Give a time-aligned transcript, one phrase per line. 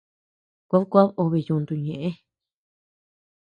[0.69, 2.09] Kuéd kuad obe yúntu ñëʼe.